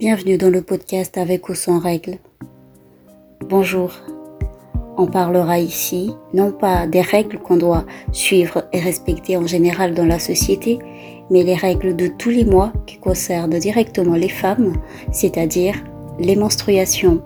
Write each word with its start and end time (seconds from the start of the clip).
Bienvenue 0.00 0.38
dans 0.38 0.48
le 0.48 0.62
podcast 0.62 1.18
avec 1.18 1.50
ou 1.50 1.54
sans 1.54 1.78
règles. 1.78 2.16
Bonjour. 3.50 3.92
On 4.96 5.06
parlera 5.06 5.58
ici 5.58 6.14
non 6.32 6.52
pas 6.52 6.86
des 6.86 7.02
règles 7.02 7.38
qu'on 7.38 7.58
doit 7.58 7.84
suivre 8.10 8.64
et 8.72 8.80
respecter 8.80 9.36
en 9.36 9.46
général 9.46 9.92
dans 9.92 10.06
la 10.06 10.18
société, 10.18 10.78
mais 11.28 11.42
les 11.42 11.54
règles 11.54 11.96
de 11.96 12.06
tous 12.06 12.30
les 12.30 12.46
mois 12.46 12.72
qui 12.86 12.96
concernent 12.96 13.58
directement 13.58 14.14
les 14.14 14.30
femmes, 14.30 14.72
c'est-à-dire 15.12 15.74
les 16.18 16.34
menstruations. 16.34 17.20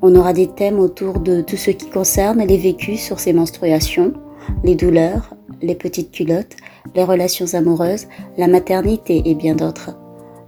On 0.00 0.14
aura 0.14 0.32
des 0.32 0.46
thèmes 0.46 0.78
autour 0.78 1.18
de 1.18 1.40
tout 1.40 1.56
ce 1.56 1.72
qui 1.72 1.90
concerne 1.90 2.46
les 2.46 2.56
vécus 2.56 3.00
sur 3.00 3.18
ces 3.18 3.32
menstruations, 3.32 4.14
les 4.62 4.76
douleurs, 4.76 5.34
les 5.60 5.74
petites 5.74 6.12
culottes, 6.12 6.54
les 6.94 7.02
relations 7.02 7.52
amoureuses, 7.54 8.06
la 8.38 8.46
maternité 8.46 9.22
et 9.24 9.34
bien 9.34 9.56
d'autres. 9.56 9.98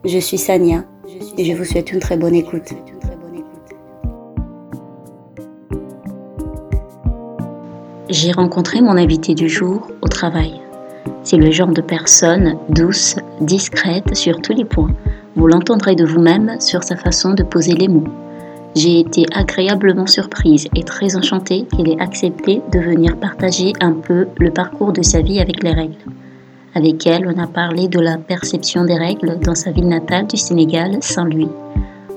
Je 0.05 0.19
suis 0.19 0.39
Sania 0.39 0.85
je 1.39 1.53
vous 1.53 1.65
souhaite 1.65 1.93
une 1.93 2.01
très 2.01 2.17
bonne 2.17 2.35
écoute. 2.35 2.73
J'ai 8.09 8.33
rencontré 8.33 8.81
mon 8.81 8.97
invité 8.97 9.35
du 9.35 9.49
jour 9.49 9.89
au 10.01 10.09
travail. 10.09 10.61
C'est 11.23 11.37
le 11.37 11.51
genre 11.51 11.73
de 11.73 11.81
personne 11.81 12.57
douce, 12.69 13.17
discrète 13.41 14.15
sur 14.17 14.41
tous 14.41 14.53
les 14.53 14.65
points. 14.65 14.95
Vous 15.35 15.47
l'entendrez 15.47 15.97
de 15.97 16.05
vous-même 16.05 16.61
sur 16.61 16.83
sa 16.83 16.97
façon 16.97 17.35
de 17.35 17.43
poser 17.43 17.75
les 17.75 17.89
mots. 17.89 18.07
J'ai 18.75 19.01
été 19.01 19.27
agréablement 19.35 20.07
surprise 20.07 20.69
et 20.75 20.83
très 20.83 21.17
enchantée 21.17 21.67
qu'il 21.75 21.89
ait 21.89 22.01
accepté 22.01 22.63
de 22.73 22.79
venir 22.79 23.17
partager 23.17 23.73
un 23.81 23.93
peu 23.93 24.29
le 24.39 24.51
parcours 24.51 24.93
de 24.93 25.03
sa 25.03 25.21
vie 25.21 25.41
avec 25.41 25.63
les 25.63 25.73
règles. 25.73 25.97
Avec 26.77 27.07
elle, 27.07 27.27
on 27.27 27.43
a 27.43 27.47
parlé 27.47 27.89
de 27.89 27.99
la 27.99 28.19
perception 28.19 28.85
des 28.85 28.99
règles 28.99 29.39
dans 29.41 29.55
sa 29.55 29.71
ville 29.71 29.89
natale 29.89 30.27
du 30.27 30.37
Sénégal, 30.37 30.99
Saint-Louis. 31.01 31.49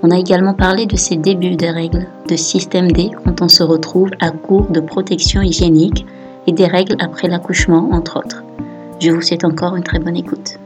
On 0.04 0.12
a 0.12 0.20
également 0.20 0.54
parlé 0.54 0.85
de 0.85 0.98
ses 0.98 1.16
débuts 1.16 1.55
des 1.55 1.70
règles, 1.70 2.08
de 2.27 2.35
système 2.35 2.91
D 2.91 3.10
quand 3.24 3.41
on 3.41 3.48
se 3.48 3.63
retrouve 3.63 4.10
à 4.20 4.32
court 4.32 4.70
de 4.70 4.82
protection 4.82 5.41
hygiénique 5.41 6.05
et 6.46 6.52
des 6.52 6.65
règles 6.65 6.98
après 6.99 7.30
l'accouchement, 7.30 7.90
entre 7.93 8.18
autres. 8.18 8.43
Je 8.99 9.12
vous 9.12 9.21
souhaite 9.21 9.46
encore 9.46 9.77
une 9.77 9.84
très 9.84 9.99
bonne 9.99 10.18
écoute. 10.18 10.60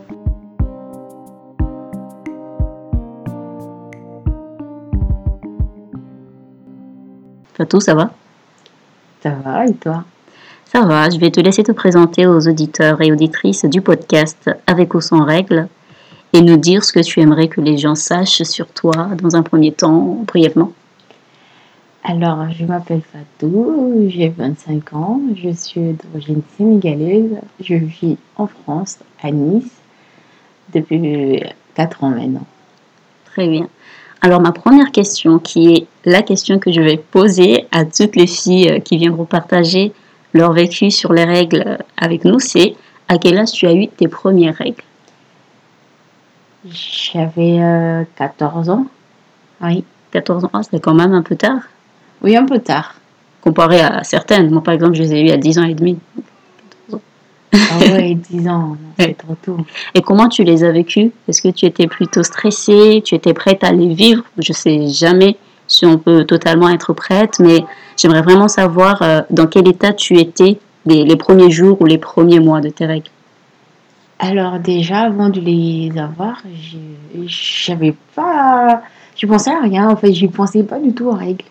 Fatou, 7.53 7.79
ça 7.79 7.93
va? 7.93 8.09
Ça 9.21 9.35
va 9.43 9.67
et 9.67 9.73
toi? 9.75 10.03
Ça 10.73 10.81
va, 10.85 11.07
je 11.07 11.19
vais 11.19 11.29
te 11.29 11.39
laisser 11.39 11.61
te 11.61 11.71
présenter 11.71 12.25
aux 12.25 12.47
auditeurs 12.47 12.99
et 12.99 13.11
auditrices 13.11 13.63
du 13.65 13.81
podcast 13.81 14.49
Avec 14.65 14.95
ou 14.95 15.01
sans 15.01 15.23
règles 15.23 15.67
et 16.33 16.41
nous 16.41 16.57
dire 16.57 16.83
ce 16.83 16.91
que 16.91 16.99
tu 16.99 17.19
aimerais 17.19 17.47
que 17.47 17.61
les 17.61 17.77
gens 17.77 17.93
sachent 17.93 18.41
sur 18.41 18.65
toi 18.65 19.09
dans 19.21 19.35
un 19.35 19.43
premier 19.43 19.71
temps, 19.71 20.17
brièvement. 20.25 20.71
Alors, 22.03 22.49
je 22.57 22.65
m'appelle 22.65 23.01
Fatou, 23.01 24.07
j'ai 24.09 24.29
25 24.29 24.93
ans, 24.93 25.21
je 25.35 25.51
suis 25.51 25.95
d'origine 26.03 26.41
sénégalaise, 26.57 27.37
je 27.59 27.75
vis 27.75 28.17
en 28.35 28.47
France, 28.47 28.97
à 29.21 29.29
Nice, 29.29 29.71
depuis 30.73 31.43
4 31.75 32.03
ans 32.03 32.09
maintenant. 32.09 32.47
Très 33.25 33.47
bien. 33.47 33.67
Alors, 34.21 34.41
ma 34.41 34.51
première 34.51 34.91
question, 34.91 35.37
qui 35.37 35.75
est 35.75 35.87
la 36.03 36.23
question 36.23 36.57
que 36.57 36.71
je 36.71 36.81
vais 36.81 36.97
poser 36.97 37.67
à 37.71 37.85
toutes 37.85 38.15
les 38.15 38.27
filles 38.27 38.81
qui 38.83 38.97
viendront 38.97 39.25
partager 39.25 39.93
leur 40.33 40.53
vécu 40.53 40.91
sur 40.91 41.13
les 41.13 41.23
règles 41.25 41.77
avec 41.97 42.25
nous, 42.25 42.39
c'est 42.39 42.75
à 43.07 43.17
quel 43.17 43.37
âge 43.37 43.51
tu 43.51 43.67
as 43.67 43.73
eu 43.73 43.87
tes 43.87 44.07
premières 44.07 44.55
règles 44.55 44.83
J'avais 46.65 48.05
14 48.15 48.69
euh, 48.69 48.73
ans. 48.73 48.87
Oui. 49.61 49.83
14 50.11 50.45
ans, 50.45 50.49
ah, 50.53 50.61
c'est 50.63 50.79
quand 50.79 50.93
même 50.93 51.13
un 51.13 51.23
peu 51.23 51.35
tard. 51.35 51.61
Oui, 52.21 52.35
un 52.35 52.45
peu 52.45 52.59
tard. 52.59 52.95
Comparé 53.41 53.81
à 53.81 54.03
certaines. 54.03 54.49
Moi, 54.51 54.61
par 54.61 54.73
exemple, 54.73 54.93
je 54.93 55.01
les 55.01 55.13
ai 55.13 55.21
eues 55.27 55.31
à 55.31 55.37
10 55.37 55.59
ans 55.59 55.63
et 55.63 55.73
demi. 55.73 55.97
Ah 57.53 57.77
oui, 57.97 58.15
10 58.15 58.47
ans, 58.49 58.77
c'est 58.97 59.17
trop 59.17 59.35
tôt. 59.35 59.57
Et 59.93 60.01
comment 60.01 60.29
tu 60.29 60.43
les 60.43 60.63
as 60.63 60.71
vécues? 60.71 61.11
Est-ce 61.27 61.41
que 61.41 61.49
tu 61.49 61.65
étais 61.65 61.87
plutôt 61.87 62.23
stressée? 62.23 63.01
Tu 63.03 63.15
étais 63.15 63.33
prête 63.33 63.63
à 63.63 63.71
les 63.71 63.93
vivre? 63.93 64.23
Je 64.37 64.53
sais 64.53 64.87
jamais 64.87 65.35
si 65.73 65.85
on 65.85 65.97
peut 65.97 66.23
totalement 66.23 66.69
être 66.69 66.93
prête, 66.93 67.39
mais 67.39 67.65
j'aimerais 67.97 68.21
vraiment 68.21 68.47
savoir 68.47 69.01
euh, 69.01 69.21
dans 69.31 69.47
quel 69.47 69.67
état 69.67 69.91
tu 69.91 70.19
étais 70.19 70.59
les, 70.85 71.15
premiers 71.15 71.49
jours 71.49 71.81
ou 71.81 71.85
les 71.85 71.97
premiers 71.97 72.39
mois 72.39 72.61
de 72.61 72.69
tes 72.69 72.85
règles. 72.85 73.09
Alors 74.19 74.59
déjà, 74.59 75.01
avant 75.01 75.29
de 75.29 75.39
les 75.39 75.91
avoir, 75.97 76.41
j'avais 77.25 77.95
pas... 78.15 78.83
Je 79.15 79.25
pensais 79.25 79.51
à 79.51 79.61
rien, 79.61 79.89
en 79.89 79.95
fait, 79.95 80.13
je 80.13 80.27
pensais 80.27 80.63
pas 80.63 80.79
du 80.79 80.93
tout 80.93 81.07
aux 81.07 81.15
règles. 81.15 81.45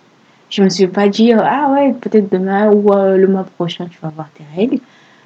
Je 0.50 0.62
me 0.62 0.68
suis 0.68 0.86
pas 0.86 1.08
dit, 1.08 1.32
ah 1.32 1.70
ouais, 1.72 1.94
peut-être 2.00 2.30
demain 2.30 2.70
ou 2.70 2.92
euh, 2.92 3.16
le 3.16 3.26
mois 3.26 3.44
prochain, 3.44 3.86
tu 3.90 3.98
vas 4.00 4.08
avoir 4.08 4.28
tes 4.30 4.44
règles. 4.56 4.78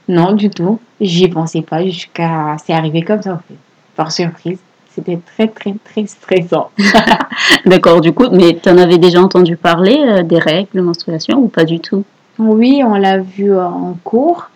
Non, 0.08 0.32
du 0.32 0.48
tout. 0.48 0.80
J'y 1.00 1.28
pensais 1.28 1.62
pas 1.62 1.84
jusqu'à... 1.84 2.56
C'est 2.64 2.72
arrivé 2.72 3.02
comme 3.02 3.20
ça, 3.20 3.34
en 3.34 3.38
fait. 3.38 3.56
Par 3.96 4.12
surprise. 4.12 4.58
C'était 4.96 5.18
très, 5.18 5.48
très, 5.48 5.74
très 5.84 6.06
stressant. 6.06 6.70
D'accord, 7.66 8.00
du 8.00 8.12
coup, 8.12 8.30
mais 8.32 8.58
tu 8.60 8.70
en 8.70 8.78
avais 8.78 8.96
déjà 8.96 9.20
entendu 9.20 9.54
parler 9.54 9.98
euh, 9.98 10.22
des 10.22 10.38
règles 10.38 10.70
de 10.72 10.80
menstruation 10.80 11.38
ou 11.38 11.48
pas 11.48 11.64
du 11.64 11.80
tout? 11.80 12.02
Oui, 12.38 12.80
on 12.82 12.94
l'a 12.94 13.18
vu 13.18 13.54
en 13.54 13.94
cours, 14.02 14.48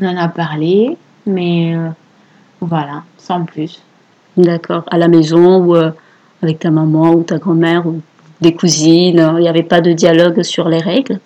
on 0.00 0.06
en 0.06 0.16
a 0.16 0.26
parlé, 0.26 0.96
mais 1.24 1.76
euh, 1.76 1.88
voilà, 2.60 3.04
sans 3.16 3.44
plus. 3.44 3.80
D'accord, 4.36 4.82
à 4.90 4.98
la 4.98 5.06
maison 5.06 5.64
ou 5.64 5.76
euh, 5.76 5.92
avec 6.42 6.58
ta 6.58 6.72
maman 6.72 7.12
ou 7.12 7.22
ta 7.22 7.38
grand-mère 7.38 7.86
ou 7.86 8.00
des 8.40 8.54
cousines, 8.54 9.34
il 9.36 9.40
n'y 9.40 9.48
avait 9.48 9.62
pas 9.62 9.80
de 9.80 9.92
dialogue 9.92 10.42
sur 10.42 10.68
les 10.68 10.80
règles? 10.80 11.20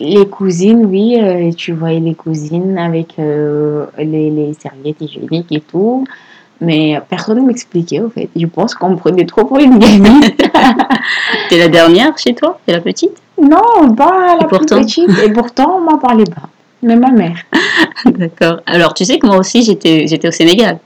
Les 0.00 0.26
cousines, 0.26 0.84
oui, 0.84 1.54
tu 1.56 1.72
voyais 1.72 2.00
les 2.00 2.14
cousines 2.14 2.76
avec 2.76 3.16
les, 3.16 4.30
les 4.30 4.54
serviettes 4.54 5.00
hygiéniques 5.00 5.52
et 5.52 5.60
tout. 5.60 6.04
Mais 6.62 7.00
personne 7.10 7.40
ne 7.40 7.46
m'expliquait, 7.46 8.00
au 8.00 8.08
fait. 8.08 8.28
Je 8.36 8.46
pense 8.46 8.74
qu'on 8.74 8.90
me 8.90 8.96
prenait 8.96 9.26
trop 9.26 9.44
pour 9.44 9.58
une 9.58 9.78
gamine. 9.78 10.20
T'es 11.48 11.58
la 11.58 11.68
dernière 11.68 12.16
chez 12.16 12.34
toi? 12.34 12.60
T'es 12.64 12.72
la 12.72 12.80
petite? 12.80 13.20
Non, 13.40 13.94
pas 13.96 14.36
la 14.40 14.46
petite. 14.46 15.10
Et 15.24 15.32
pourtant, 15.32 15.78
on 15.78 15.90
m'en 15.90 15.98
parlait 15.98 16.24
pas. 16.24 16.48
Même 16.82 17.00
ma 17.00 17.10
mère. 17.10 17.36
D'accord. 18.04 18.60
Alors, 18.66 18.94
tu 18.94 19.04
sais 19.04 19.18
que 19.18 19.26
moi 19.26 19.38
aussi, 19.38 19.64
j'étais, 19.64 20.06
j'étais 20.06 20.28
au 20.28 20.32
Sénégal. 20.32 20.78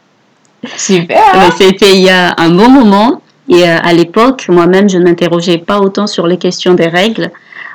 Super. 0.76 1.52
C'était 1.56 1.92
il 1.92 2.02
y 2.02 2.10
a 2.10 2.34
un 2.38 2.48
bon 2.48 2.70
moment. 2.70 3.20
Et 3.48 3.62
euh, 3.62 3.76
à 3.82 3.92
l'époque, 3.92 4.46
moi-même, 4.48 4.88
je 4.88 4.96
ne 4.96 5.04
m'interrogeais 5.04 5.58
pas 5.58 5.78
autant 5.78 6.06
sur 6.06 6.26
les 6.26 6.38
questions 6.38 6.72
des 6.72 6.88
règles. 6.88 7.30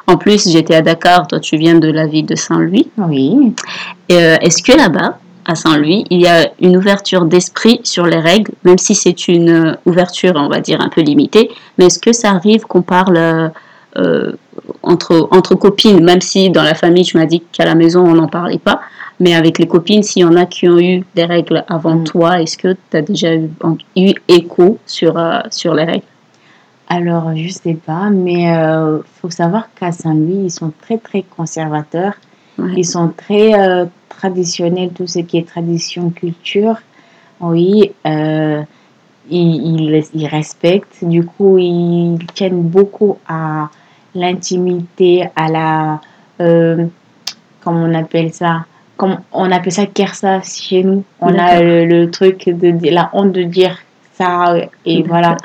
En 0.07 0.17
plus, 0.17 0.49
j'étais 0.49 0.75
à 0.75 0.81
Dakar, 0.81 1.27
toi 1.27 1.39
tu 1.39 1.57
viens 1.57 1.75
de 1.75 1.89
la 1.89 2.07
ville 2.07 2.25
de 2.25 2.35
Saint-Louis. 2.35 2.89
Oui. 2.97 3.53
Euh, 4.11 4.35
est-ce 4.41 4.63
que 4.63 4.75
là-bas, 4.75 5.19
à 5.45 5.55
Saint-Louis, 5.55 6.05
il 6.09 6.21
y 6.21 6.27
a 6.27 6.49
une 6.59 6.77
ouverture 6.77 7.25
d'esprit 7.25 7.79
sur 7.83 8.05
les 8.05 8.19
règles, 8.19 8.51
même 8.63 8.77
si 8.77 8.95
c'est 8.95 9.27
une 9.27 9.77
ouverture, 9.85 10.33
on 10.35 10.49
va 10.49 10.59
dire, 10.59 10.81
un 10.81 10.89
peu 10.89 11.01
limitée. 11.01 11.51
Mais 11.77 11.85
est-ce 11.85 11.99
que 11.99 12.13
ça 12.13 12.31
arrive 12.31 12.61
qu'on 12.61 12.81
parle 12.81 13.51
euh, 13.97 14.31
entre, 14.83 15.27
entre 15.31 15.55
copines, 15.55 16.03
même 16.03 16.21
si 16.21 16.49
dans 16.49 16.63
la 16.63 16.75
famille, 16.75 17.03
tu 17.03 17.17
m'as 17.17 17.25
dit 17.25 17.41
qu'à 17.51 17.65
la 17.65 17.75
maison, 17.75 18.05
on 18.05 18.13
n'en 18.13 18.27
parlait 18.27 18.57
pas, 18.57 18.81
mais 19.19 19.35
avec 19.35 19.59
les 19.59 19.67
copines, 19.67 20.03
s'il 20.03 20.21
y 20.21 20.25
en 20.25 20.35
a 20.35 20.45
qui 20.45 20.67
ont 20.69 20.79
eu 20.79 21.03
des 21.15 21.25
règles 21.25 21.63
avant 21.67 21.95
mm. 21.95 22.03
toi, 22.05 22.41
est-ce 22.41 22.57
que 22.57 22.75
tu 22.89 22.97
as 22.97 23.01
déjà 23.01 23.35
eu, 23.35 23.49
eu 23.95 24.13
écho 24.27 24.79
sur, 24.85 25.17
euh, 25.17 25.39
sur 25.49 25.73
les 25.73 25.83
règles? 25.83 26.05
Alors, 26.87 27.35
je 27.35 27.49
sais 27.49 27.77
pas, 27.85 28.09
mais 28.09 28.43
il 28.43 28.53
euh, 28.53 28.99
faut 29.21 29.29
savoir 29.29 29.67
qu'à 29.75 29.91
Saint-Louis, 29.91 30.45
ils 30.45 30.51
sont 30.51 30.71
très, 30.81 30.97
très 30.97 31.23
conservateurs. 31.23 32.13
Ils 32.75 32.85
sont 32.85 33.11
très 33.15 33.53
traditionnel, 34.21 34.89
tout 34.93 35.07
ce 35.07 35.19
qui 35.19 35.37
est 35.39 35.47
tradition, 35.47 36.11
culture, 36.11 36.75
oui, 37.39 37.91
euh, 38.05 38.61
ils, 39.29 40.03
ils, 40.13 40.27
respectent. 40.27 41.03
Du 41.03 41.25
coup, 41.25 41.57
ils 41.57 42.19
tiennent 42.35 42.61
beaucoup 42.61 43.17
à 43.27 43.69
l'intimité, 44.13 45.27
à 45.35 45.47
la. 45.49 46.01
Euh, 46.39 46.85
comment 47.63 47.83
on 47.83 47.93
appelle 47.95 48.31
ça? 48.31 48.65
Comme 48.95 49.17
On 49.31 49.51
appelle 49.51 49.71
ça 49.71 49.87
kersa 49.87 50.41
chez 50.41 50.83
nous. 50.83 51.03
On 51.19 51.33
a 51.39 51.59
le, 51.61 52.11
truc 52.11 52.47
de 52.47 52.89
la 52.89 53.09
honte 53.13 53.31
de 53.31 53.43
dire 53.43 53.75
ça. 54.13 54.55
Et 54.85 55.01
voilà. 55.01 55.35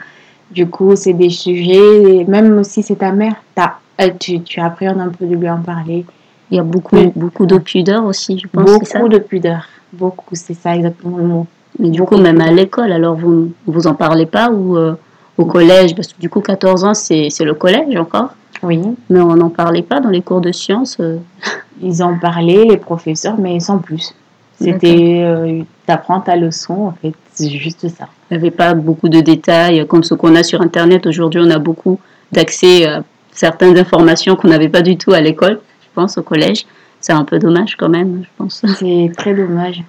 Du 0.50 0.68
coup, 0.68 0.94
c'est 0.96 1.14
des 1.14 1.30
sujets, 1.30 2.24
même 2.28 2.62
si 2.62 2.82
c'est 2.82 2.96
ta 2.96 3.12
mère, 3.12 3.36
as, 3.56 4.10
tu, 4.20 4.42
tu 4.42 4.60
appréhendes 4.60 5.00
un 5.00 5.08
peu 5.08 5.24
de 5.26 5.34
lui 5.34 5.48
en 5.48 5.62
parler. 5.62 6.04
Il 6.50 6.56
y 6.56 6.60
a 6.60 6.62
beaucoup, 6.62 7.12
beaucoup 7.16 7.46
de 7.46 7.58
pudeur 7.58 8.04
aussi, 8.04 8.38
je 8.38 8.46
pense. 8.46 8.64
Beaucoup 8.64 9.08
de 9.08 9.18
pudeur. 9.18 9.66
Beaucoup, 9.92 10.34
c'est 10.34 10.54
ça 10.54 10.76
exactement 10.76 11.18
le 11.18 11.24
mot. 11.24 11.46
Mais 11.78 11.90
du 11.90 12.02
coup, 12.02 12.16
même 12.16 12.40
à 12.40 12.50
l'école, 12.50 12.92
alors 12.92 13.16
vous 13.16 13.52
vous 13.66 13.86
en 13.86 13.94
parlez 13.94 14.26
pas 14.26 14.50
ou 14.50 14.76
euh, 14.76 14.94
au 15.36 15.44
collège? 15.44 15.94
Parce 15.94 16.12
que 16.12 16.20
du 16.20 16.28
coup, 16.28 16.40
14 16.40 16.84
ans, 16.84 16.94
c'est 16.94 17.28
le 17.40 17.54
collège 17.54 17.96
encore. 17.96 18.30
Oui. 18.62 18.80
Mais 19.10 19.20
on 19.20 19.36
n'en 19.36 19.50
parlait 19.50 19.82
pas 19.82 20.00
dans 20.00 20.08
les 20.08 20.22
cours 20.22 20.40
de 20.40 20.52
sciences. 20.52 20.96
Euh. 21.00 21.18
Ils 21.82 22.02
en 22.02 22.18
parlaient, 22.18 22.64
les 22.64 22.78
professeurs, 22.78 23.36
mais 23.38 23.60
sans 23.60 23.78
plus. 23.78 24.14
C'était, 24.58 25.20
euh, 25.22 25.62
t'apprends 25.84 26.20
ta 26.20 26.34
leçon, 26.34 26.86
en 26.86 26.92
fait, 26.92 27.12
c'est 27.34 27.50
juste 27.50 27.86
ça. 27.88 28.06
Il 28.30 28.38
n'y 28.38 28.42
avait 28.42 28.50
pas 28.50 28.72
beaucoup 28.72 29.10
de 29.10 29.20
détails 29.20 29.86
comme 29.86 30.02
ce 30.02 30.14
qu'on 30.14 30.34
a 30.34 30.42
sur 30.42 30.62
Internet. 30.62 31.06
Aujourd'hui, 31.06 31.42
on 31.44 31.50
a 31.50 31.58
beaucoup 31.58 32.00
d'accès 32.32 32.86
à 32.86 33.02
certaines 33.32 33.76
informations 33.76 34.34
qu'on 34.34 34.48
n'avait 34.48 34.70
pas 34.70 34.80
du 34.80 34.96
tout 34.96 35.12
à 35.12 35.20
l'école, 35.20 35.60
pense, 35.96 36.18
au 36.18 36.22
collège. 36.22 36.66
C'est 37.00 37.12
un 37.12 37.24
peu 37.24 37.38
dommage 37.38 37.76
quand 37.76 37.88
même, 37.88 38.22
je 38.24 38.28
pense. 38.36 38.62
C'est 38.78 39.10
très 39.16 39.34
dommage. 39.34 39.82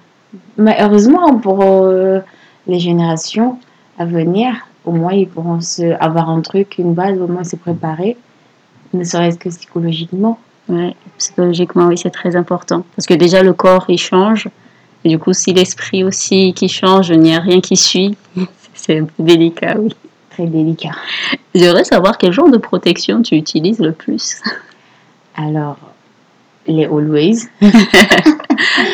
Mais 0.56 0.76
heureusement, 0.80 1.38
pour 1.38 1.62
euh, 1.62 2.20
les 2.66 2.80
générations 2.80 3.58
à 3.98 4.04
venir, 4.04 4.54
au 4.84 4.92
moins, 4.92 5.12
ils 5.12 5.28
pourront 5.28 5.60
se, 5.60 5.96
avoir 6.00 6.28
un 6.30 6.40
truc, 6.40 6.76
une 6.78 6.94
base, 6.94 7.18
au 7.20 7.26
moins 7.26 7.44
se 7.44 7.56
préparer, 7.56 8.16
ne 8.94 9.04
serait-ce 9.04 9.38
que 9.38 9.48
psychologiquement. 9.48 10.38
Oui, 10.68 10.94
psychologiquement, 11.18 11.86
oui, 11.86 11.98
c'est 11.98 12.10
très 12.10 12.36
important. 12.36 12.84
Parce 12.96 13.06
que 13.06 13.14
déjà, 13.14 13.42
le 13.42 13.52
corps, 13.52 13.86
il 13.88 13.98
change. 13.98 14.48
Et 15.04 15.10
du 15.10 15.18
coup, 15.18 15.32
si 15.32 15.52
l'esprit 15.52 16.04
aussi 16.04 16.52
qui 16.54 16.68
change, 16.68 17.10
il 17.10 17.20
n'y 17.20 17.34
a 17.34 17.40
rien 17.40 17.60
qui 17.60 17.76
suit. 17.76 18.16
c'est 18.74 18.98
un 18.98 19.04
peu 19.04 19.22
délicat, 19.22 19.76
oui. 19.78 19.94
Très 20.30 20.46
délicat. 20.46 20.92
J'aimerais 21.54 21.84
savoir 21.84 22.16
quel 22.18 22.32
genre 22.32 22.50
de 22.50 22.58
protection 22.58 23.22
tu 23.22 23.34
utilises 23.34 23.80
le 23.80 23.92
plus. 23.92 24.40
Alors, 25.36 25.78
les 26.68 26.84
Always. 26.84 27.48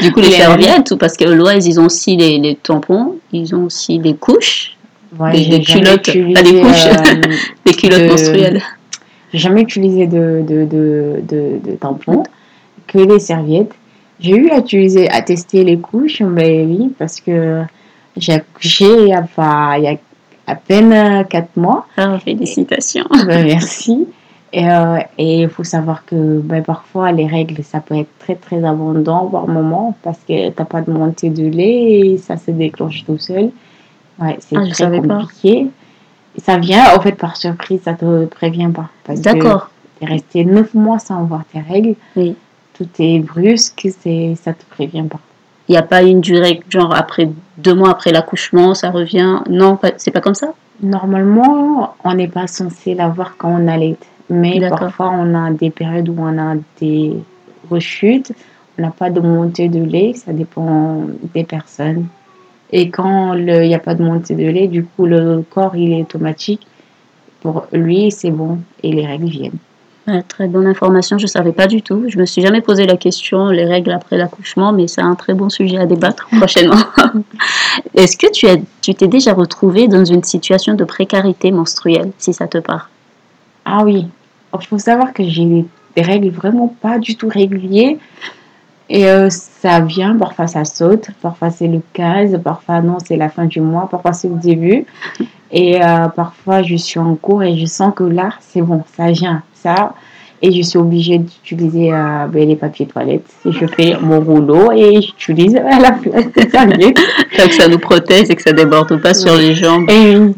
du 0.03 0.13
coup, 0.13 0.21
les, 0.21 0.31
serviettes, 0.31 0.91
ou 0.91 0.97
parce 0.97 1.17
que 1.17 1.25
Always, 1.25 1.67
ils 1.67 1.81
ont 1.81 1.87
aussi 1.87 2.17
les, 2.17 2.39
les 2.39 2.55
tampons, 2.57 3.17
ils 3.33 3.55
ont 3.55 3.65
aussi 3.65 3.99
des 3.99 4.15
couches, 4.15 4.77
des, 5.33 5.61
culottes, 5.61 6.07
pas 6.35 6.43
des 6.43 6.61
couches, 6.61 6.87
euh, 6.87 7.21
des 7.67 7.73
culottes 7.73 8.11
menstruelles. 8.11 8.63
J'ai 9.33 9.39
jamais 9.39 9.63
utilisé 9.63 10.07
de, 10.07 10.45
de, 10.47 10.65
de, 10.65 11.61
de, 11.65 11.77
tampons, 11.77 12.23
que 12.87 12.99
les 12.99 13.19
serviettes. 13.19 13.73
J'ai 14.21 14.37
eu 14.37 14.51
à 14.51 14.59
utiliser, 14.59 15.11
à 15.11 15.23
tester 15.23 15.65
les 15.65 15.79
couches, 15.79 16.21
mais 16.21 16.65
oui, 16.65 16.93
parce 16.99 17.21
que 17.21 17.63
j'ai 18.17 18.35
accouché 18.35 18.87
il 18.87 19.09
y 19.09 19.13
a, 19.13 19.27
il 19.79 19.85
y 19.85 19.89
a 19.89 19.97
à 20.47 20.55
peine 20.55 21.27
4 21.29 21.57
mois. 21.57 21.87
Ah, 21.97 22.19
félicitations. 22.19 23.07
Ben, 23.27 23.45
merci. 23.45 24.07
Euh, 24.57 24.99
et 25.19 25.43
il 25.43 25.49
faut 25.49 25.65
savoir 25.65 26.05
que 26.05 26.39
ben, 26.39 26.63
parfois, 26.63 27.11
les 27.13 27.27
règles, 27.27 27.65
ça 27.65 27.81
peut 27.81 27.97
être 27.97 28.19
très, 28.19 28.37
très 28.37 28.65
abondant 28.65 29.27
par 29.27 29.49
moment 29.49 29.97
parce 30.03 30.19
que 30.19 30.51
tu 30.51 30.55
n'as 30.57 30.65
pas 30.65 30.81
de 30.81 30.93
montée 30.93 31.31
de 31.31 31.47
lait 31.47 32.01
et 32.01 32.19
ça 32.19 32.37
se 32.37 32.51
déclenche 32.51 33.05
tout 33.05 33.19
seul. 33.19 33.51
Ouais, 34.21 34.37
c'est 34.39 34.57
ah, 34.57 34.67
très 34.71 35.01
compliqué. 35.01 35.67
Ça 36.39 36.59
vient, 36.59 36.97
en 36.97 37.01
fait, 37.01 37.13
par 37.13 37.37
surprise, 37.37 37.81
ça 37.85 37.95
te 37.95 38.27
prévient 38.27 38.71
pas. 38.73 38.89
D'accord. 39.17 39.71
Tu 39.99 40.05
es 40.05 40.09
resté 40.09 40.45
9 40.45 40.75
mois 40.75 40.99
sans 40.99 41.25
voir 41.25 41.43
tes 41.53 41.61
règles. 41.61 41.95
Oui. 42.17 42.37
Tout 42.75 42.89
est 42.99 43.21
brusque, 43.21 43.89
c'est, 44.01 44.35
ça 44.41 44.53
te 44.53 44.65
prévient 44.71 45.05
pas. 45.09 45.21
Il 45.69 45.73
n'y 45.73 45.79
a 45.79 45.83
pas 45.83 46.03
une 46.03 46.21
durée, 46.21 46.61
genre 46.69 46.95
après 46.95 47.31
deux 47.57 47.75
mois 47.75 47.91
après 47.91 48.13
l'accouchement, 48.13 48.75
ça 48.75 48.91
revient? 48.91 49.41
Non, 49.49 49.79
c'est 49.97 50.11
pas 50.11 50.21
comme 50.21 50.35
ça? 50.35 50.53
Normalement, 50.83 51.95
on 52.05 52.15
n'est 52.15 52.29
pas 52.29 52.47
censé 52.47 52.95
l'avoir 52.95 53.37
quand 53.37 53.49
on 53.49 53.69
allait. 53.69 53.97
Mais 54.31 54.61
parfois, 54.69 55.11
on 55.11 55.35
a 55.35 55.51
des 55.51 55.71
périodes 55.71 56.09
où 56.09 56.17
on 56.19 56.39
a 56.39 56.55
des 56.81 57.13
rechutes. 57.71 58.33
On 58.79 58.83
n'a 58.83 58.91
pas 58.91 59.11
de 59.11 59.21
montée 59.21 59.69
de 59.69 59.83
lait, 59.83 60.15
ça 60.15 60.33
dépend 60.33 61.03
des 61.35 61.45
personnes. 61.45 62.07
Et 62.73 62.91
quand 62.91 63.35
il 63.35 63.45
n'y 63.45 63.75
a 63.75 63.79
pas 63.79 63.95
de 63.95 64.03
montée 64.03 64.35
de 64.35 64.49
lait, 64.49 64.67
du 64.67 64.85
coup, 64.85 65.07
le 65.07 65.45
corps, 65.49 65.77
il 65.77 65.93
est 65.93 66.03
automatique. 66.03 66.67
Pour 67.41 67.67
lui, 67.73 68.11
c'est 68.11 68.31
bon 68.31 68.59
et 68.83 68.91
les 68.91 69.07
règles 69.07 69.27
viennent. 69.27 69.59
très 70.29 70.49
bonne 70.49 70.67
information, 70.67 71.19
je 71.19 71.25
ne 71.25 71.29
savais 71.29 71.53
pas 71.53 71.67
du 71.67 71.83
tout. 71.83 72.05
Je 72.09 72.19
me 72.19 72.25
suis 72.25 72.41
jamais 72.43 72.63
posé 72.63 72.87
la 72.87 72.97
question, 72.97 73.49
les 73.49 73.67
règles 73.67 73.93
après 73.93 74.17
l'accouchement, 74.17 74.73
mais 74.73 74.89
c'est 74.89 75.03
un 75.03 75.15
très 75.15 75.35
bon 75.35 75.51
sujet 75.51 75.77
à 75.77 75.87
débattre 75.87 76.27
prochainement. 76.39 76.87
Est-ce 77.95 78.17
que 78.17 78.33
tu, 78.33 78.47
as, 78.47 78.57
tu 78.81 78.95
t'es 78.95 79.09
déjà 79.09 79.35
retrouvé 79.35 79.87
dans 79.87 80.05
une 80.05 80.25
situation 80.25 80.75
de 80.75 80.85
précarité 80.85 81.53
menstruelle, 81.53 82.11
si 82.19 82.33
ça 82.33 82.49
te 82.49 82.59
parle? 82.59 82.89
Ah 83.65 83.83
oui, 83.85 84.07
il 84.59 84.67
faut 84.67 84.79
savoir 84.79 85.13
que 85.13 85.25
j'ai 85.25 85.65
des 85.97 86.03
règles 86.03 86.31
vraiment 86.31 86.69
pas 86.81 86.99
du 86.99 87.17
tout 87.17 87.29
régulières. 87.29 87.97
Et 88.91 89.09
euh, 89.09 89.31
ça 89.31 89.81
vient, 89.81 90.15
parfois 90.17 90.47
ça 90.47 90.65
saute, 90.67 91.09
parfois 91.23 91.51
c'est 91.51 91.69
le 91.69 91.81
15, 91.95 92.39
parfois 92.45 92.83
non, 92.83 92.99
c'est 93.05 93.17
la 93.17 93.31
fin 93.31 93.47
du 93.47 93.61
mois, 93.63 93.89
parfois 93.91 94.13
c'est 94.13 94.29
le 94.29 94.37
début. 94.37 94.85
Et 95.51 95.83
euh, 95.83 96.09
parfois 96.09 96.63
je 96.63 96.77
suis 96.77 97.01
en 97.01 97.15
cours 97.15 97.43
et 97.43 97.57
je 97.57 97.65
sens 97.65 97.95
que 97.97 98.05
là, 98.05 98.31
c'est 98.41 98.61
bon, 98.61 98.85
ça 98.95 99.11
vient, 99.11 99.43
ça. 99.55 99.95
Et 100.43 100.53
je 100.53 100.61
suis 100.61 100.79
obligée 100.79 101.17
d'utiliser 101.17 101.91
euh, 101.95 102.27
ben, 102.27 102.47
les 102.47 102.57
papiers 102.57 102.87
toilettes. 102.87 103.25
Et 103.47 103.53
je 103.53 103.67
fais 103.67 103.97
mon 103.99 104.21
rouleau 104.21 104.71
et 104.73 105.01
j'utilise 105.01 105.57
à 105.57 105.79
la 105.81 105.93
place 105.93 106.31
des 106.33 106.51
serviettes. 106.51 107.01
que 107.35 107.55
ça 107.55 107.67
nous 107.67 107.79
protège 107.79 108.29
et 108.29 108.37
que 108.37 108.43
ça 108.43 108.53
déborde 108.53 109.01
pas 109.01 109.15
sur 109.15 109.35
les 109.35 109.55
jambes. 109.55 109.89
Et 109.89 110.19
oui. 110.19 110.35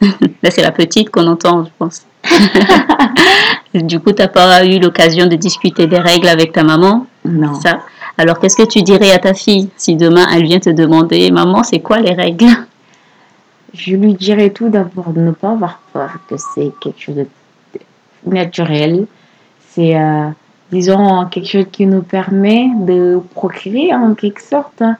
Là, 0.42 0.50
c'est 0.50 0.62
la 0.62 0.72
petite 0.72 1.10
qu'on 1.10 1.26
entend, 1.28 1.64
je 1.64 1.70
pense. 1.78 2.07
du 3.74 4.00
coup, 4.00 4.12
tu 4.12 4.22
n'as 4.22 4.28
pas 4.28 4.64
eu 4.64 4.78
l'occasion 4.78 5.26
de 5.26 5.36
discuter 5.36 5.86
des 5.86 5.98
règles 5.98 6.28
avec 6.28 6.52
ta 6.52 6.62
maman? 6.62 7.06
Non. 7.24 7.54
Ça. 7.54 7.80
Alors, 8.16 8.38
qu'est-ce 8.40 8.56
que 8.56 8.66
tu 8.66 8.82
dirais 8.82 9.12
à 9.12 9.18
ta 9.18 9.34
fille 9.34 9.68
si 9.76 9.96
demain 9.96 10.26
elle 10.32 10.44
vient 10.44 10.58
te 10.58 10.70
demander 10.70 11.30
Maman, 11.30 11.62
c'est 11.62 11.80
quoi 11.80 11.98
les 11.98 12.12
règles? 12.12 12.46
Je 13.74 13.94
lui 13.94 14.14
dirais 14.14 14.50
tout 14.50 14.68
d'abord 14.68 15.10
de 15.10 15.20
ne 15.20 15.30
pas 15.30 15.50
avoir 15.50 15.80
peur, 15.92 16.10
que 16.28 16.34
c'est 16.36 16.72
quelque 16.80 17.00
chose 17.00 17.14
de 17.14 17.26
naturel. 18.26 19.06
C'est, 19.70 19.96
euh, 19.96 20.28
disons, 20.72 21.26
quelque 21.26 21.48
chose 21.48 21.66
qui 21.70 21.86
nous 21.86 22.02
permet 22.02 22.68
de 22.74 23.20
procréer 23.34 23.94
en 23.94 24.14
quelque 24.14 24.42
sorte. 24.42 24.82
Hein. 24.82 24.96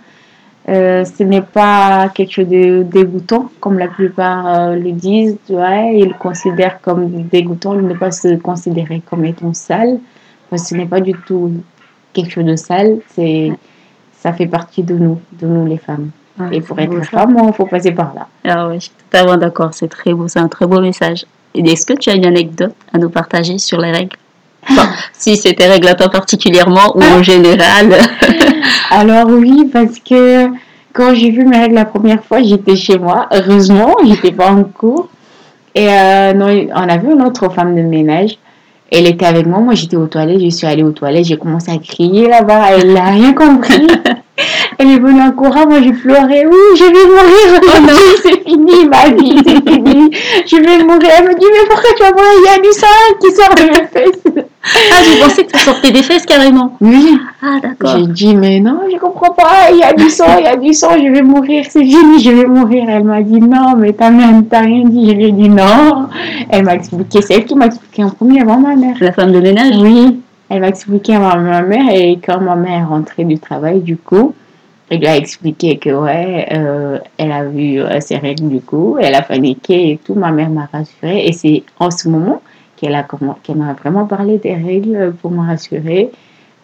Euh, 0.69 1.05
ce 1.05 1.23
n'est 1.23 1.43
pas 1.43 2.11
quelque 2.15 2.32
chose 2.32 2.49
de 2.49 2.82
dégoûtant, 2.82 3.50
comme 3.59 3.79
la 3.79 3.88
plupart 3.88 4.47
euh, 4.47 4.75
le 4.75 4.93
disent. 4.93 5.38
Tu 5.47 5.55
vois, 5.55 5.76
ils 5.93 6.09
le 6.09 6.15
considèrent 6.15 6.81
comme 6.82 7.23
dégoûtant, 7.23 7.75
il 7.75 7.87
ne 7.87 7.94
pas 7.94 8.11
se 8.11 8.37
considérer 8.37 9.03
comme 9.09 9.25
étant 9.25 9.55
sale. 9.55 9.99
ce 10.55 10.75
n'est 10.75 10.87
pas 10.87 11.00
du 11.00 11.15
tout 11.26 11.53
quelque 12.12 12.31
chose 12.31 12.44
de 12.44 12.56
sale, 12.56 12.99
c'est, 13.15 13.50
ça 14.20 14.32
fait 14.32 14.47
partie 14.47 14.82
de 14.82 14.94
nous, 14.94 15.20
de 15.41 15.47
nous 15.47 15.67
les 15.67 15.79
femmes. 15.79 16.11
Et 16.53 16.61
pour 16.61 16.79
être 16.79 17.05
femme, 17.05 17.37
il 17.47 17.53
faut 17.53 17.67
passer 17.67 17.93
par 17.93 18.14
là. 18.14 18.29
Ah 18.44 18.69
oui, 18.69 18.76
je 18.76 18.85
suis 18.85 18.93
totalement 19.11 19.37
d'accord, 19.37 19.71
c'est 19.73 19.88
très 19.88 20.12
beau, 20.12 20.29
c'est 20.29 20.38
un 20.38 20.49
très 20.49 20.67
beau 20.67 20.81
message. 20.81 21.25
est-ce 21.55 21.85
que 21.85 21.94
tu 21.94 22.11
as 22.11 22.14
une 22.14 22.26
anecdote 22.26 22.75
à 22.93 22.99
nous 22.99 23.11
partager 23.11 23.59
sur 23.59 23.81
les 23.81 23.91
règles? 23.91 24.17
Si 25.12 25.37
c'était 25.37 25.67
règles 25.67 25.88
à 25.88 25.94
toi 25.94 26.09
particulièrement 26.09 26.97
ou 26.97 27.03
en 27.03 27.23
général 27.32 27.91
Alors 28.91 29.29
oui, 29.29 29.69
parce 29.73 29.99
que 29.99 30.49
quand 30.93 31.15
j'ai 31.15 31.31
vu 31.31 31.44
mes 31.44 31.59
règles 31.59 31.75
la 31.75 31.85
première 31.85 32.25
fois, 32.25 32.43
j'étais 32.43 32.76
chez 32.76 32.99
moi. 32.99 33.29
Heureusement, 33.32 33.94
j'étais 34.05 34.32
pas 34.32 34.50
en 34.50 34.65
cours. 34.65 35.09
Et 35.75 35.88
euh, 35.88 36.32
non, 36.32 36.47
on 36.75 36.88
a 36.88 36.97
vu 36.97 37.12
une 37.12 37.23
autre 37.23 37.49
femme 37.50 37.76
de 37.76 37.83
ménage. 37.83 38.38
Elle 38.90 39.07
était 39.07 39.26
avec 39.26 39.47
moi. 39.47 39.61
Moi, 39.61 39.75
j'étais 39.75 39.97
aux 39.97 40.07
toilettes. 40.07 40.40
Je 40.40 40.49
suis 40.49 40.66
allée 40.66 40.83
aux 40.83 40.92
toilettes. 40.92 41.26
J'ai 41.26 41.37
commencé 41.37 41.71
à 41.71 41.78
crier 41.78 42.26
là-bas. 42.26 42.71
Elle 42.73 42.95
n'a 42.95 43.11
rien 43.11 43.33
compris. 43.33 43.87
Elle 44.78 44.90
est 44.90 44.99
venue 45.00 45.21
en 45.21 45.33
courant, 45.33 45.66
moi 45.66 45.83
j'ai 45.83 45.92
pleuré. 45.92 46.47
Oui, 46.47 46.76
je 46.76 46.85
vais 46.85 47.07
mourir 47.09 47.61
aujourd'hui, 47.61 48.16
c'est 48.23 48.49
fini 48.49 48.87
ma 48.87 49.09
vie, 49.11 49.42
c'est 49.45 49.69
fini. 49.69 50.11
Je 50.47 50.57
vais 50.57 50.85
mourir. 50.85 51.11
Elle 51.19 51.28
me 51.28 51.35
dit, 51.35 51.47
mais 51.52 51.69
pourquoi 51.69 51.90
tu 51.97 52.02
vas 52.04 52.12
mourir 52.12 52.31
Il 52.38 52.45
y 52.45 52.54
a 52.54 52.62
du 52.62 52.73
sang 52.73 52.87
qui 53.21 53.33
sort 53.35 53.54
de 53.57 53.62
mes 53.62 53.87
fesses. 53.88 54.45
Ah, 54.65 55.03
j'ai 55.05 55.21
pensé 55.21 55.47
que 55.47 55.53
ça 55.53 55.65
sortait 55.65 55.93
des 55.93 56.03
fesses 56.03 56.27
carrément. 56.27 56.77
Oui. 56.81 57.19
Ah, 57.43 57.59
d'accord. 57.62 57.97
J'ai 57.97 58.07
dit, 58.07 58.35
mais 58.35 58.61
non, 58.61 58.81
je 58.93 58.99
comprends 58.99 59.33
pas. 59.33 59.71
Il 59.71 59.79
y 59.79 59.83
a 59.83 59.93
du 59.93 60.11
sang, 60.11 60.38
il 60.38 60.45
y 60.45 60.49
a 60.49 60.57
du 60.57 60.73
sang, 60.73 60.91
je 60.97 61.11
vais 61.12 61.23
mourir, 61.23 61.65
c'est 61.69 61.85
fini, 61.85 62.21
je 62.23 62.31
vais 62.31 62.47
mourir. 62.47 62.85
Elle 62.88 63.05
m'a 63.05 63.23
dit, 63.23 63.41
non, 63.41 63.77
mais 63.77 63.93
t'as 63.93 64.11
même, 64.11 64.47
t'as 64.47 64.61
rien 64.61 64.85
dit. 64.85 65.09
Je 65.11 65.15
lui 65.15 65.25
ai 65.27 65.33
dit, 65.33 65.49
non. 65.49 66.09
Elle 66.50 66.65
m'a 66.65 66.75
expliqué, 66.75 67.23
c'est 67.23 67.35
elle 67.35 67.45
qui 67.45 67.55
m'a 67.55 67.67
expliqué 67.67 68.05
en 68.05 68.11
premier 68.11 68.43
avant 68.43 68.59
ma 68.59 68.75
mère. 68.75 68.97
La 69.00 69.12
femme 69.12 69.33
de 69.33 69.41
ménage? 69.41 69.77
Oui. 69.79 70.21
Elle 70.50 70.61
m'a 70.61 70.69
expliqué 70.69 71.15
avant 71.15 71.37
ma 71.37 71.62
mère 71.62 71.91
et 71.93 72.19
quand 72.25 72.41
ma 72.41 72.57
mère 72.57 72.81
est 72.81 72.85
rentrée 72.85 73.25
du 73.25 73.38
travail, 73.38 73.81
du 73.81 73.97
coup, 73.97 74.35
elle 74.91 75.00
lui 75.00 75.07
a 75.07 75.17
expliqué 75.17 75.77
que, 75.77 75.91
ouais, 75.91 76.49
euh, 76.53 76.99
elle 77.19 77.33
a 77.33 77.45
vu 77.45 77.79
euh, 77.81 78.00
ses 78.00 78.17
règles 78.17 78.49
du 78.49 78.61
coup, 78.61 78.97
elle 78.99 79.15
a 79.15 79.21
paniqué 79.21 79.93
et 79.93 80.00
tout. 80.03 80.15
Ma 80.15 80.33
mère 80.33 80.49
m'a 80.49 80.67
rassurée. 80.73 81.27
Et 81.27 81.33
c'est 81.33 81.62
en 81.79 81.91
ce 81.91 82.09
moment 82.09 82.41
qu'elle 82.80 82.94
a 82.94 83.06
qu'elle 83.42 83.56
m'a 83.56 83.73
vraiment 83.75 84.06
parlé 84.06 84.38
des 84.38 84.54
règles 84.54 85.12
pour 85.20 85.30
me 85.30 85.47
rassurer 85.47 86.11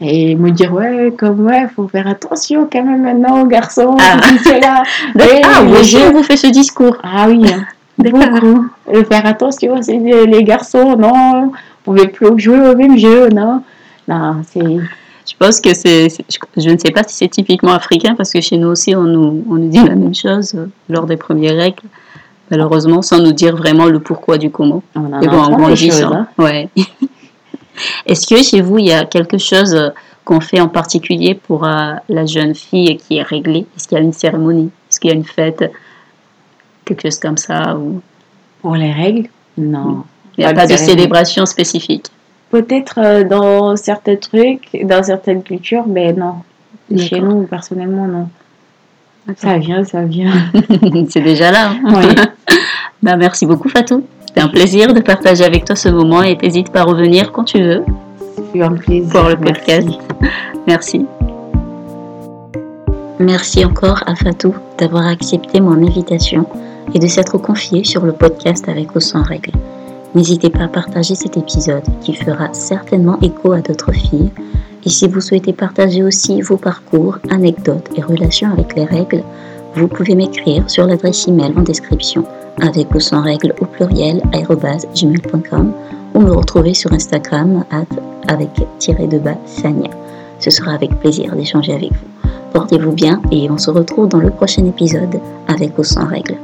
et 0.01 0.35
me 0.35 0.51
dire 0.51 0.73
ouais 0.73 1.13
comme 1.17 1.47
ouais 1.47 1.67
faut 1.75 1.89
faire 1.89 2.07
attention 2.07 2.69
quand 2.71 2.85
même 2.85 3.03
maintenant 3.03 3.43
aux 3.43 3.47
garçons 3.47 3.97
ah, 4.01 4.19
là. 4.61 4.83
ah 5.19 5.83
je 5.83 6.13
vous 6.13 6.23
fais 6.23 6.37
ce 6.37 6.49
discours. 6.49 6.97
Ah 7.03 7.27
oui 7.29 7.45
hein. 7.49 7.65
beaucoup. 7.99 8.67
Faire 9.09 9.27
attention 9.27 9.81
c'est 9.83 9.99
les 9.99 10.45
garçons 10.45 10.97
non 10.97 11.47
vous 11.47 11.53
pouvez 11.85 12.09
plus 12.09 12.39
jouer 12.39 12.61
au 12.61 12.77
même 12.77 12.99
jeu 12.99 13.29
non. 13.29 13.63
Non 14.09 14.43
c'est 14.47 14.81
je 15.27 15.33
pense 15.39 15.61
que 15.61 15.73
c'est, 15.73 16.09
je 16.57 16.71
ne 16.71 16.77
sais 16.77 16.91
pas 16.91 17.03
si 17.03 17.17
c'est 17.17 17.29
typiquement 17.29 17.73
africain 17.73 18.15
parce 18.15 18.31
que 18.31 18.41
chez 18.41 18.59
nous 18.59 18.69
aussi 18.69 18.95
on 18.95 19.05
nous, 19.05 19.45
on 19.49 19.55
nous 19.55 19.69
dit 19.69 19.83
la 19.83 19.95
même 19.95 20.15
chose 20.15 20.55
euh, 20.55 20.67
lors 20.91 21.07
des 21.07 21.17
premières 21.17 21.57
règles, 21.57 21.83
malheureusement 22.51 23.03
sans 23.03 23.21
nous 23.21 23.33
dire 23.33 23.57
vraiment 23.57 23.87
le 23.87 24.01
pourquoi 24.01 24.39
du 24.39 24.51
comment. 24.51 24.83
On 24.95 25.13
en 25.13 25.21
bon, 25.21 25.39
en 25.39 25.57
grandissant. 25.57 26.13
Hein. 26.13 26.29
Ouais. 26.39 26.69
Est-ce 28.07 28.27
que 28.27 28.43
chez 28.43 28.61
vous 28.61 28.79
il 28.79 28.87
y 28.87 28.93
a 28.93 29.05
quelque 29.05 29.39
chose 29.39 29.93
qu'on 30.25 30.41
fait 30.41 30.61
en 30.61 30.69
particulier 30.69 31.35
pour 31.35 31.65
euh, 31.65 31.95
la 32.09 32.27
jeune 32.27 32.55
fille 32.55 32.97
qui 32.97 33.19
est 33.19 33.23
réglée? 33.23 33.67
Est-ce 33.77 33.89
qu'il 33.89 33.99
y 33.99 34.01
a 34.01 34.05
une 34.05 34.13
cérémonie? 34.13 34.71
Est-ce 34.91 35.01
qu'il 35.01 35.11
y 35.11 35.13
a 35.13 35.17
une 35.17 35.25
fête? 35.25 35.73
Quelque 36.85 37.03
chose 37.03 37.19
comme 37.19 37.37
ça 37.37 37.77
ou... 37.77 38.01
Pour 38.61 38.77
les 38.77 38.93
règles? 38.93 39.29
Non. 39.59 40.05
Il 40.37 40.45
n'y 40.45 40.51
a 40.51 40.55
pas, 40.55 40.67
de, 40.67 40.77
célébration 40.77 41.47
spécifique 41.47 42.07
Peut-être 42.51 42.99
euh, 42.99 43.25
dans 43.25 43.77
certains 43.77 44.17
trucs, 44.17 44.71
dans 44.85 45.03
certaines 45.03 45.43
cultures, 45.43 45.87
mais 45.87 46.13
non. 46.13 46.37
Chez 46.97 47.21
nous, 47.21 47.43
personnellement, 47.45 48.07
non. 48.07 48.29
Ça 49.37 49.59
vient, 49.59 49.85
ça 49.85 50.03
vient. 50.03 50.33
C'est 51.09 51.23
déjà 51.23 51.51
là. 51.51 51.71
Hein. 51.71 51.79
Oui. 51.85 52.15
ben, 53.03 53.17
merci 53.17 53.47
beaucoup, 53.47 53.69
Fatou. 53.69 54.05
C'était 54.27 54.41
un 54.41 54.49
plaisir 54.49 54.93
de 54.93 55.01
partager 55.01 55.45
avec 55.45 55.65
toi 55.65 55.77
ce 55.77 55.89
moment 55.89 56.23
et 56.23 56.37
n'hésite 56.37 56.71
pas 56.71 56.81
à 56.81 56.85
revenir 56.85 57.33
quand 57.33 57.45
tu 57.45 57.63
veux. 57.63 57.85
C'est 58.53 58.63
un 58.63 58.73
plaisir. 58.73 59.11
Pour 59.13 59.29
le 59.29 59.37
podcast. 59.37 59.89
Merci. 60.67 61.07
Merci 63.19 63.65
encore 63.65 64.03
à 64.07 64.15
Fatou 64.15 64.55
d'avoir 64.79 65.07
accepté 65.07 65.61
mon 65.61 65.87
invitation 65.87 66.47
et 66.93 66.99
de 66.99 67.07
s'être 67.07 67.39
confié 67.39 67.85
sur 67.85 68.05
le 68.05 68.13
podcast 68.13 68.69
avec 68.69 68.95
ou 68.95 69.01
sans 69.01 69.23
règles. 69.23 69.53
N'hésitez 70.15 70.51
pas 70.51 70.65
à 70.65 70.69
partager 70.69 71.15
cet 71.15 71.37
épisode 71.37 71.85
qui 72.01 72.15
fera 72.15 72.53
certainement 72.53 73.19
écho 73.23 73.53
à 73.53 73.61
d'autres 73.61 73.93
filles. 73.93 74.31
Et 74.87 74.91
si 74.91 75.09
vous 75.09 75.21
souhaitez 75.21 75.53
partager 75.53 76.03
aussi 76.03 76.43
vos 76.43 76.57
parcours, 76.57 77.19
anecdotes 77.31 77.89
et 77.97 78.03
relations 78.03 78.53
avec 78.53 78.75
les 78.77 78.85
règles, 78.85 79.23
vous 79.75 79.89
pouvez 79.89 80.15
m'écrire 80.15 80.69
sur 80.69 80.87
l'adresse 80.87 81.27
email 81.27 81.53
en 81.57 81.63
description 81.63 82.25
avec 82.61 82.95
ou 82.95 83.01
sans 83.01 83.23
règles 83.23 83.55
au 83.61 83.65
pluriel 83.65 84.23
gmail.com 84.33 85.73
ou 86.15 86.21
me 86.21 86.33
retrouver 86.33 86.75
sur 86.75 86.93
Instagram 86.93 87.65
avec 88.29 88.51
tiré 88.79 89.07
de 89.07 89.19
bas 89.19 89.37
Sania. 89.47 89.91
Ce 90.39 90.51
sera 90.51 90.73
avec 90.73 90.95
plaisir 91.01 91.35
d'échanger 91.35 91.73
avec 91.73 91.91
vous. 91.93 92.31
Portez-vous 92.53 92.93
bien 92.93 93.21
et 93.33 93.51
on 93.51 93.59
se 93.59 93.71
retrouve 93.71 94.09
dans 94.09 94.21
le 94.21 94.31
prochain 94.31 94.65
épisode 94.65 95.19
avec 95.49 95.77
ou 95.79 95.83
sans 95.83 96.07
règles. 96.07 96.37